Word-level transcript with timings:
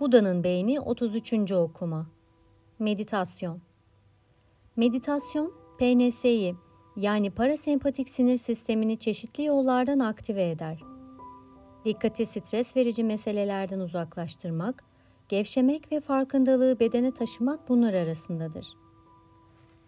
Buda'nın 0.00 0.44
beyni 0.44 0.80
33. 0.80 1.52
okuma. 1.52 2.06
Meditasyon. 2.78 3.60
Meditasyon, 4.76 5.52
PNS'yi 5.78 6.54
yani 6.96 7.30
parasempatik 7.30 8.08
sinir 8.08 8.36
sistemini 8.36 8.98
çeşitli 8.98 9.44
yollardan 9.44 9.98
aktive 9.98 10.50
eder. 10.50 10.78
Dikkati 11.84 12.26
stres 12.26 12.76
verici 12.76 13.04
meselelerden 13.04 13.80
uzaklaştırmak, 13.80 14.84
gevşemek 15.28 15.92
ve 15.92 16.00
farkındalığı 16.00 16.80
bedene 16.80 17.14
taşımak 17.14 17.68
bunlar 17.68 17.94
arasındadır. 17.94 18.66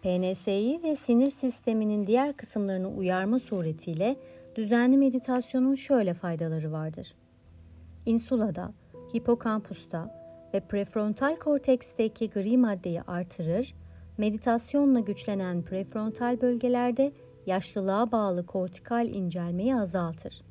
PNS'yi 0.01 0.83
ve 0.83 0.95
sinir 0.95 1.29
sisteminin 1.29 2.07
diğer 2.07 2.33
kısımlarını 2.33 2.89
uyarma 2.89 3.39
suretiyle 3.39 4.15
düzenli 4.55 4.97
meditasyonun 4.97 5.75
şöyle 5.75 6.13
faydaları 6.13 6.71
vardır. 6.71 7.13
Insulada, 8.05 8.73
hipokampusta 9.13 10.21
ve 10.53 10.59
prefrontal 10.59 11.35
korteksteki 11.35 12.29
gri 12.29 12.57
maddeyi 12.57 13.01
artırır, 13.01 13.73
meditasyonla 14.17 14.99
güçlenen 14.99 15.61
prefrontal 15.61 16.41
bölgelerde 16.41 17.11
yaşlılığa 17.45 18.11
bağlı 18.11 18.45
kortikal 18.45 19.07
incelmeyi 19.07 19.75
azaltır. 19.75 20.41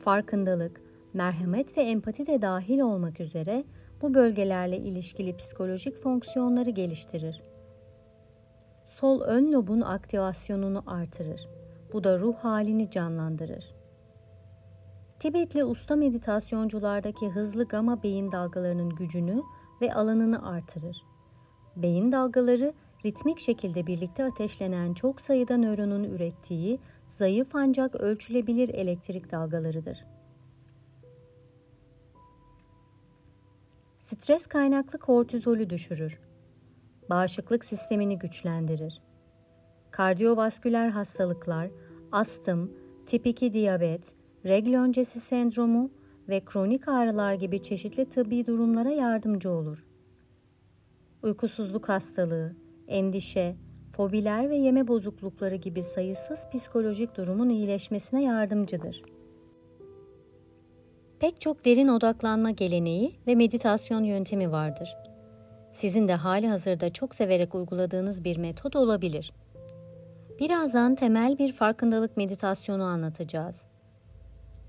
Farkındalık, 0.00 0.80
merhamet 1.12 1.78
ve 1.78 1.82
empati 1.82 2.26
de 2.26 2.42
dahil 2.42 2.80
olmak 2.80 3.20
üzere 3.20 3.64
bu 4.02 4.14
bölgelerle 4.14 4.76
ilişkili 4.76 5.36
psikolojik 5.36 6.02
fonksiyonları 6.02 6.70
geliştirir. 6.70 7.42
Sol 8.86 9.20
ön 9.20 9.52
lobun 9.52 9.80
aktivasyonunu 9.80 10.82
artırır. 10.86 11.48
Bu 11.92 12.04
da 12.04 12.18
ruh 12.18 12.34
halini 12.34 12.90
canlandırır. 12.90 13.81
Tibetli 15.22 15.64
usta 15.64 15.96
meditasyonculardaki 15.96 17.28
hızlı 17.28 17.64
gama 17.64 18.02
beyin 18.02 18.32
dalgalarının 18.32 18.90
gücünü 18.90 19.42
ve 19.80 19.94
alanını 19.94 20.48
artırır. 20.48 21.04
Beyin 21.76 22.12
dalgaları 22.12 22.74
ritmik 23.04 23.38
şekilde 23.40 23.86
birlikte 23.86 24.24
ateşlenen 24.24 24.94
çok 24.94 25.20
sayıda 25.20 25.56
nöronun 25.56 26.04
ürettiği 26.04 26.78
zayıf 27.08 27.48
ancak 27.54 27.94
ölçülebilir 27.94 28.68
elektrik 28.68 29.32
dalgalarıdır. 29.32 30.04
Stres 34.00 34.46
kaynaklı 34.46 34.98
kortizolü 34.98 35.70
düşürür. 35.70 36.20
Bağışıklık 37.10 37.64
sistemini 37.64 38.18
güçlendirir. 38.18 39.00
Kardiyovasküler 39.90 40.88
hastalıklar, 40.88 41.70
astım, 42.12 42.72
tip 43.06 43.26
2 43.26 43.52
diyabet, 43.52 44.21
regl 44.44 44.74
öncesi 44.74 45.20
sendromu 45.20 45.90
ve 46.28 46.40
kronik 46.44 46.88
ağrılar 46.88 47.34
gibi 47.34 47.62
çeşitli 47.62 48.04
tıbbi 48.04 48.46
durumlara 48.46 48.90
yardımcı 48.90 49.50
olur. 49.50 49.86
Uykusuzluk 51.22 51.88
hastalığı, 51.88 52.56
endişe, 52.88 53.56
fobiler 53.96 54.50
ve 54.50 54.56
yeme 54.56 54.88
bozuklukları 54.88 55.54
gibi 55.54 55.82
sayısız 55.82 56.38
psikolojik 56.52 57.16
durumun 57.16 57.48
iyileşmesine 57.48 58.22
yardımcıdır. 58.22 59.02
Pek 61.18 61.40
çok 61.40 61.64
derin 61.64 61.88
odaklanma 61.88 62.50
geleneği 62.50 63.16
ve 63.26 63.34
meditasyon 63.34 64.04
yöntemi 64.04 64.52
vardır. 64.52 64.96
Sizin 65.72 66.08
de 66.08 66.14
hali 66.14 66.48
hazırda 66.48 66.92
çok 66.92 67.14
severek 67.14 67.54
uyguladığınız 67.54 68.24
bir 68.24 68.36
metot 68.36 68.76
olabilir. 68.76 69.32
Birazdan 70.40 70.94
temel 70.94 71.38
bir 71.38 71.52
farkındalık 71.52 72.16
meditasyonu 72.16 72.84
anlatacağız. 72.84 73.71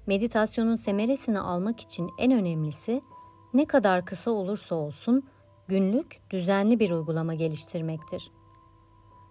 Meditasyonun 0.07 0.75
semeresini 0.75 1.39
almak 1.39 1.79
için 1.79 2.09
en 2.19 2.31
önemlisi 2.31 3.01
ne 3.53 3.65
kadar 3.65 4.05
kısa 4.05 4.31
olursa 4.31 4.75
olsun 4.75 5.23
günlük 5.67 6.21
düzenli 6.29 6.79
bir 6.79 6.91
uygulama 6.91 7.33
geliştirmektir. 7.33 8.31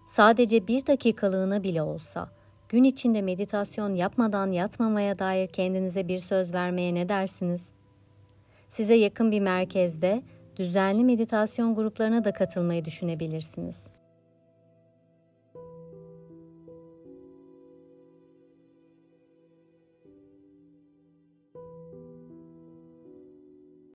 Sadece 0.06 0.66
bir 0.66 0.86
dakikalığına 0.86 1.62
bile 1.62 1.82
olsa 1.82 2.30
gün 2.68 2.84
içinde 2.84 3.22
meditasyon 3.22 3.94
yapmadan 3.94 4.52
yatmamaya 4.52 5.18
dair 5.18 5.48
kendinize 5.48 6.08
bir 6.08 6.18
söz 6.18 6.54
vermeye 6.54 6.94
ne 6.94 7.08
dersiniz? 7.08 7.68
Size 8.68 8.94
yakın 8.94 9.30
bir 9.30 9.40
merkezde 9.40 10.22
düzenli 10.56 11.04
meditasyon 11.04 11.74
gruplarına 11.74 12.24
da 12.24 12.32
katılmayı 12.32 12.84
düşünebilirsiniz. 12.84 13.91